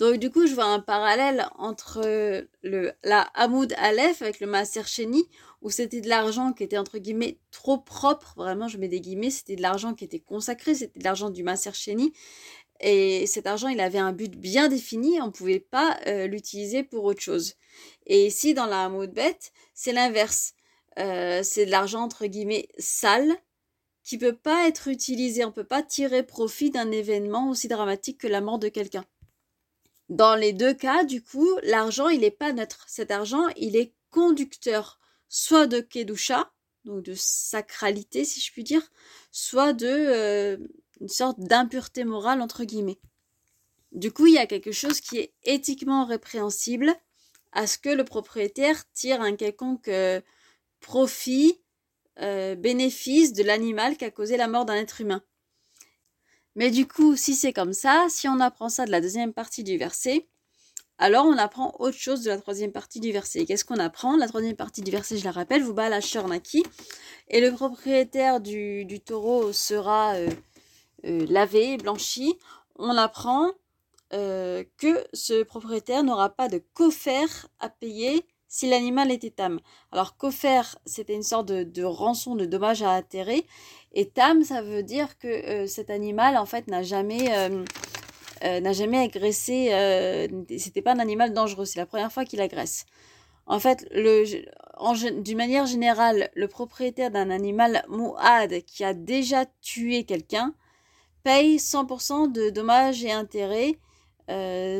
[0.00, 4.84] Donc du coup, je vois un parallèle entre le, la Hamoud Aleph avec le Maaser
[4.86, 5.24] Sheni,
[5.60, 9.28] où c'était de l'argent qui était entre guillemets trop propre, vraiment je mets des guillemets,
[9.28, 12.14] c'était de l'argent qui était consacré, c'était de l'argent du Maaser Sheni,
[12.80, 16.82] et cet argent, il avait un but bien défini, on ne pouvait pas euh, l'utiliser
[16.82, 17.56] pour autre chose.
[18.06, 19.38] Et ici, dans la Hamoud Bet,
[19.74, 20.54] c'est l'inverse.
[20.98, 23.36] Euh, c'est de l'argent entre guillemets sale,
[24.02, 28.26] qui peut pas être utilisé, on peut pas tirer profit d'un événement aussi dramatique que
[28.26, 29.04] la mort de quelqu'un.
[30.10, 32.84] Dans les deux cas, du coup, l'argent, il n'est pas neutre.
[32.88, 36.52] Cet argent, il est conducteur soit de Kedusha,
[36.84, 38.82] donc de sacralité, si je puis dire,
[39.30, 40.56] soit de euh,
[41.00, 42.98] une sorte d'impureté morale, entre guillemets.
[43.92, 46.92] Du coup, il y a quelque chose qui est éthiquement répréhensible
[47.52, 50.20] à ce que le propriétaire tire un quelconque euh,
[50.80, 51.62] profit,
[52.20, 55.22] euh, bénéfice de l'animal qui a causé la mort d'un être humain.
[56.56, 59.62] Mais du coup, si c'est comme ça, si on apprend ça de la deuxième partie
[59.64, 60.28] du verset,
[60.98, 63.46] alors on apprend autre chose de la troisième partie du verset.
[63.46, 64.16] Qu'est-ce qu'on apprend?
[64.16, 66.62] La troisième partie du verset, je la rappelle, vous bat la Shornaki,
[67.28, 70.28] et le propriétaire du, taureau sera euh,
[71.06, 72.34] euh, lavé, blanchi.
[72.76, 73.50] On apprend
[74.12, 79.60] euh, que ce propriétaire n'aura pas de coffert à payer si l'animal était âme.
[79.92, 83.46] Alors coffert, c'était une sorte de, rançon de dommage à atterrer,
[83.94, 87.64] et tam, ça veut dire que euh, cet animal, en fait, n'a jamais, euh,
[88.44, 89.70] euh, n'a jamais agressé.
[90.58, 91.64] C'était pas un animal dangereux.
[91.64, 92.86] C'est la première fois qu'il agresse.
[93.46, 100.54] En fait, d'une manière générale, le propriétaire d'un animal mouad qui a déjà tué quelqu'un
[101.24, 103.78] paye 100% de dommages et intérêts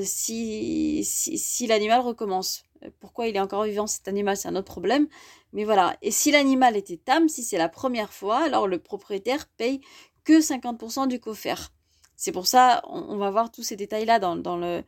[0.04, 2.64] si, si, si l'animal recommence.
[2.98, 5.06] Pourquoi il est encore vivant cet animal, c'est un autre problème.
[5.52, 5.96] Mais voilà.
[6.02, 9.80] Et si l'animal était tam, si c'est la première fois, alors le propriétaire paye
[10.24, 11.72] que 50% du coffert.
[12.16, 14.82] C'est pour ça, on, va voir tous ces détails-là dans, dans, le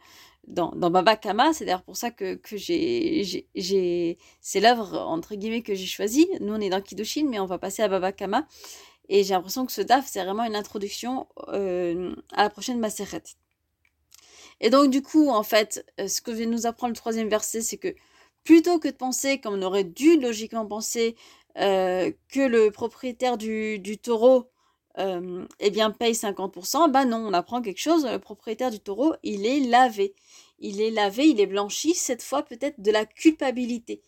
[0.46, 1.52] dans, dans Baba Kama.
[1.54, 6.28] C'est d'ailleurs pour ça que, que j'ai, c'est l'œuvre entre guillemets que j'ai choisie.
[6.40, 8.46] Nous, on est dans Kidushin, mais on va passer à Baba Kama.
[9.08, 13.22] Et j'ai l'impression que ce DAF, c'est vraiment une introduction euh, à la prochaine Maseret.
[14.62, 17.60] Et donc, du coup, en fait, euh, ce que vient nous apprendre le troisième verset,
[17.62, 17.94] c'est que
[18.44, 21.16] plutôt que de penser, comme on aurait dû logiquement penser,
[21.58, 24.50] euh, que le propriétaire du, taureau
[24.98, 29.14] euh, eh bien, paye 50%, bah non, on apprend quelque chose, le propriétaire du taureau,
[29.24, 30.14] il est lavé.
[30.60, 34.00] Il est lavé, il est blanchi, cette fois peut-être de la culpabilité.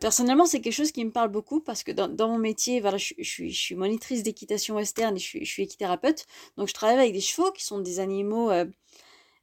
[0.00, 3.14] Personnellement, c'est quelque chose qui me parle beaucoup parce que dans, mon métier, voilà, je,
[3.20, 6.26] suis, monitrice d'équitation western et je suis, équithérapeute.
[6.56, 8.52] Donc, je travaille avec des chevaux qui sont des animaux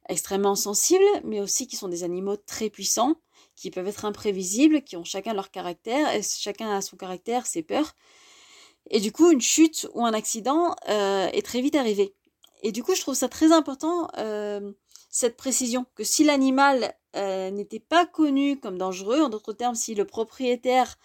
[0.08, 3.16] extrêmement sensibles, mais aussi qui sont des animaux très puissants
[3.56, 7.62] qui peuvent être imprévisibles, qui ont chacun leur caractère, et chacun a son caractère, ses
[7.62, 7.94] peurs.
[8.90, 12.14] Et du coup, une chute ou un accident euh, est très vite arrivé.
[12.62, 14.72] Et du coup, je trouve ça très important, euh,
[15.10, 19.94] cette précision, que si l'animal euh, n'était pas connu comme dangereux, en d'autres termes, si
[19.94, 20.96] le propriétaire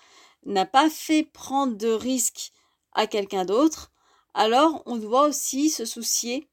[0.45, 2.51] n'a pas fait prendre de risques
[2.93, 3.91] à quelqu'un d'autre,
[4.33, 6.49] alors on doit aussi se soucier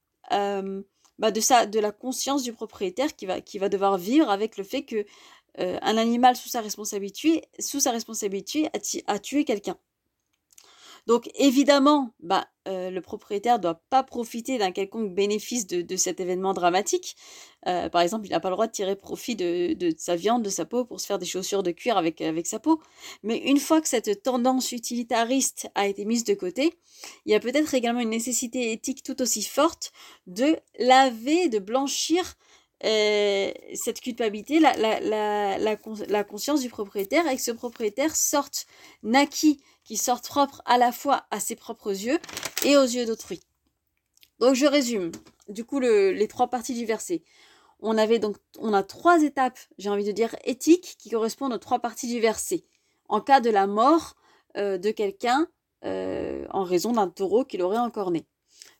[1.19, 4.57] bah de ça, de la conscience du propriétaire qui va, qui va devoir vivre avec
[4.57, 5.07] le fait que
[5.61, 8.69] euh, un animal sous sa responsabilité, sous sa responsabilité
[9.07, 9.79] a, tué quelqu'un.
[11.07, 16.19] Donc évidemment, bah, euh, le propriétaire ne doit pas profiter d'un quelconque bénéfice de, cet
[16.19, 17.17] événement dramatique.
[17.69, 20.51] Euh, par exemple, il n'a pas le droit de tirer profit de, sa viande, de
[20.51, 22.81] sa peau pour se faire des chaussures de cuir avec, sa peau.
[23.23, 26.75] Mais une fois que cette tendance utilitariste a été mise de côté,
[27.25, 29.93] il y a peut-être également une nécessité éthique tout aussi forte
[30.27, 32.35] de laver, de blanchir
[32.85, 38.67] euh, cette culpabilité, la, la, la, conscience du propriétaire et que ce propriétaire sorte
[39.03, 42.19] naquit, qui sorte propre à la fois à ses propres yeux
[42.65, 43.41] et aux yeux d'autrui.
[44.41, 45.13] Donc je résume,
[45.49, 47.23] du coup, les trois parties du verset.
[47.81, 51.59] On avait donc, on a trois étapes, j'ai envie de dire éthiques, qui correspondent aux
[51.59, 52.65] trois parties du verset.
[53.09, 54.17] En cas de la mort
[54.57, 55.47] euh, de quelqu'un
[55.85, 58.27] euh, en raison d'un taureau qu'il aurait encorné.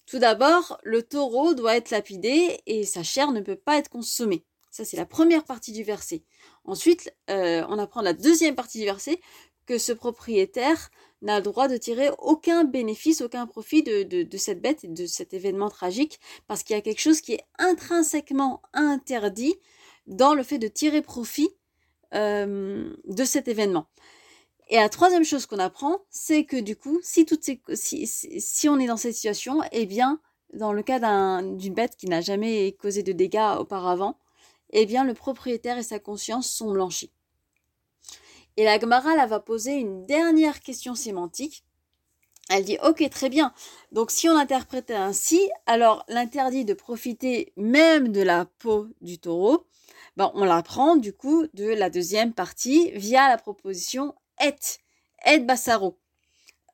[0.07, 4.45] Tout d'abord, le taureau doit être lapidé et sa chair ne peut pas être consommée.
[4.71, 6.25] Ça, c'est la première partie du verset.
[6.65, 9.21] Ensuite, euh, on apprend la deuxième partie du verset
[9.67, 10.91] que ce propriétaire
[11.23, 15.35] n'a le droit de tirer aucun bénéfice, aucun profit de, cette bête et de cet
[15.35, 19.57] événement tragique, parce qu'il y a quelque chose qui est intrinsèquement interdit
[20.07, 21.51] dans le fait de tirer profit
[22.15, 23.87] euh, de cet événement.
[24.69, 27.25] Et la troisième chose qu'on apprend, c'est que du coup, si,
[28.69, 30.21] on est dans cette situation, eh bien,
[30.53, 30.99] dans le cas
[31.43, 34.19] d'une bête qui n'a jamais causé de dégâts auparavant,
[34.71, 37.13] eh bien, le propriétaire et sa conscience sont blanchis.
[38.57, 41.65] Et la Gemara, va poser une dernière question sémantique.
[42.49, 43.53] Elle dit, ok, très bien.
[43.93, 49.67] Donc, si on interprète ainsi, alors l'interdit de profiter même de la peau du taureau,
[50.17, 54.55] ben, on l'apprend du coup de la deuxième partie via la proposition et,
[55.27, 55.99] et bassaro.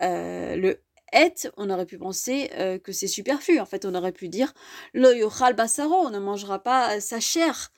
[0.02, 0.82] Euh, le
[1.14, 3.60] et, on aurait pu penser euh, que c'est superflu.
[3.60, 4.54] En fait, on aurait pu dire
[4.94, 7.70] le yochal bassaro, on ne mangera pas sa chair.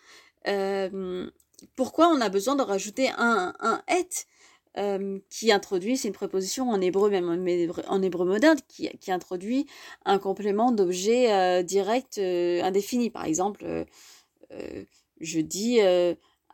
[0.47, 1.29] Euh,
[1.77, 4.27] pourquoi on a besoin de rajouter un, un et
[5.31, 9.67] qui introduit, c'est une préposition en hébreu, même en hébreu, moderne, qui, qui, introduit
[10.05, 13.09] un complément d'objet direct indéfini.
[13.09, 13.87] Par exemple,
[15.21, 15.79] je dis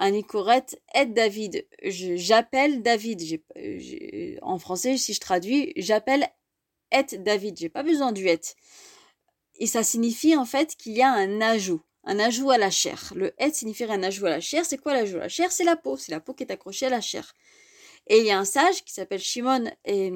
[0.01, 1.67] Anicoret aide David.
[1.83, 3.43] J'appelle David.
[4.43, 6.27] en français, si je traduis, j'appelle
[6.91, 7.59] et David.
[7.59, 8.57] J'ai pas besoin du et.
[9.57, 13.13] Et ça signifie en fait qu'il y a un ajout, un ajout à la chair.
[13.15, 14.65] Le et signifierait un ajout à la chair.
[14.65, 15.53] C'est quoi l'ajout à la chair?
[15.53, 15.97] C'est la peau.
[15.97, 17.35] C'est la peau qui est accrochée à la chair.
[18.07, 20.13] Et il y a un sage qui s'appelle Shimon et,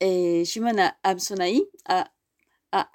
[0.00, 2.10] et Shimon à Amsonaï, à,
[2.72, 2.88] à.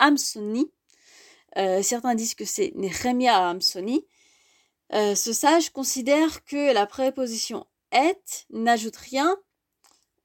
[1.57, 4.05] Euh, certains disent que c'est Nehemia à Amsoni.
[4.93, 9.37] Euh, ce sage considère que la préposition est n'ajoute rien,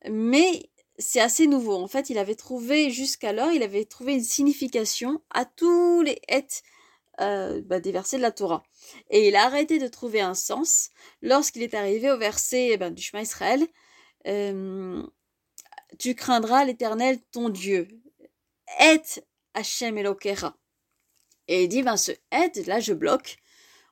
[0.09, 1.77] mais c'est assez nouveau.
[1.77, 6.47] En fait, il avait trouvé jusqu'alors, il avait trouvé une signification à tous les et
[7.21, 8.63] euh, bah, des versets de la Torah.
[9.11, 10.91] Et il a arrêté de trouver un sens
[11.23, 13.67] lorsqu'il est arrivé au verset eh ben, du chemin Israël.
[14.27, 15.03] Euh,
[15.99, 17.89] tu craindras l'Éternel ton Dieu.
[18.81, 19.01] Et
[19.55, 20.57] Hachem Elokera.
[21.49, 23.39] Et il dit, ben ce et, là je bloque,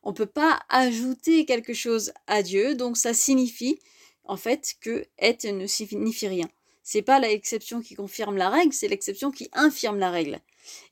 [0.05, 3.81] on peut pas ajouter quelque chose à Dieu, donc ça signifie
[4.25, 6.49] en fait que être ne signifie rien.
[6.85, 10.41] C'est pas l'exception qui confirme la règle, c'est l'exception qui infirme la règle.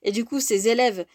[0.03, 1.07] Et du coup, ses élèves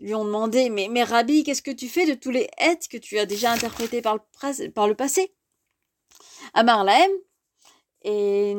[0.00, 3.18] lui ont demandé Mais, Rabbi, qu'est-ce que tu fais de tous les êtes que tu
[3.18, 5.34] as déjà interprétés par le, passé?
[6.54, 7.10] Amar Lahem,
[8.02, 8.56] et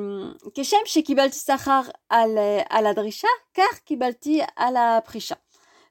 [0.54, 5.38] Keshem chez Kibalti Sachar à la Drisha, car Kibalti à la Prisha.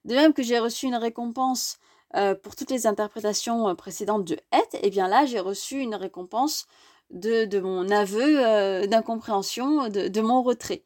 [0.05, 1.79] De même que j'ai reçu une récompense
[2.17, 5.95] euh, pour toutes les interprétations euh, précédentes de et, eh bien là, j'ai reçu une
[5.95, 6.67] récompense
[7.11, 10.85] de, mon aveu euh, d'incompréhension, de, mon retrait.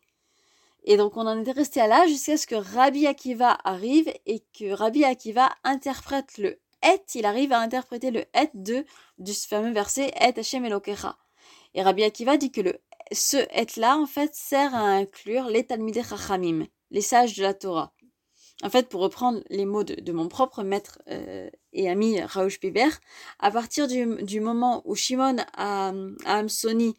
[0.85, 4.45] Et donc, on en était resté à là jusqu'à ce que Rabbi Akiva arrive et
[4.59, 8.85] que Rabbi Akiva interprète le et, il arrive à interpréter le et de,
[9.19, 11.17] du fameux verset et Hashem Elokecha.
[11.73, 12.79] Et Rabbi Akiva dit que le,
[13.13, 17.55] ce et là, en fait, sert à inclure les Talmidei Chachamim, les sages de la
[17.55, 17.95] Torah.
[18.63, 22.89] En fait, pour reprendre les mots de, mon propre maître euh, et ami Raouch Piber,
[23.41, 25.93] à partir du, moment où Shimon à,
[26.25, 26.95] Amsoni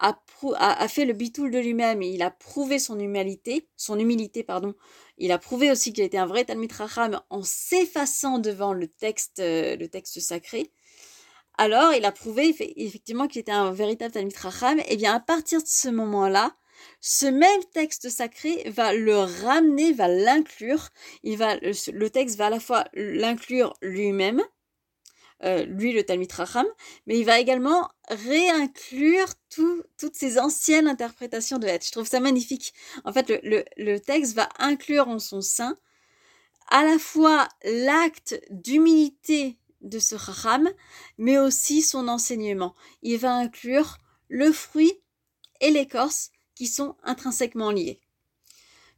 [0.00, 0.18] a,
[0.56, 4.74] a, fait le bitoul de lui-même et il a prouvé son humilité, son humilité pardon,
[5.18, 9.38] il a prouvé aussi qu'il était un vrai Talmid Racham en s'effaçant devant le texte,
[9.40, 10.72] euh, le texte sacré.
[11.58, 14.80] Alors, il a prouvé effectivement qu'il était un véritable Talmid Racham.
[14.88, 16.56] Et bien, à partir de ce moment-là,
[17.02, 20.88] ce même texte sacré va le ramener, va l'inclure.
[21.22, 24.42] Il va, le texte va à la fois l'inclure lui-même,
[25.42, 26.66] euh, lui le Talmud Racham,
[27.06, 31.86] mais il va également réinclure toutes ces anciennes interprétations de l'être.
[31.86, 32.74] Je trouve ça magnifique.
[33.04, 35.78] En fait, le, le, texte va inclure en son sein
[36.68, 40.68] à la fois l'acte d'humilité de ce Racham,
[41.16, 42.74] mais aussi son enseignement.
[43.02, 43.96] Il va inclure
[44.28, 44.92] le fruit
[45.62, 48.00] et l'écorce qui sont intrinsèquement liés.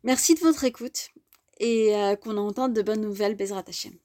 [0.03, 1.11] Merci de votre écoute
[1.61, 3.97] et qu'on entende de bonnes nouvelles, Bezrat Hashem.